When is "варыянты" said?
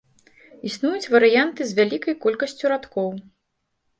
1.15-1.67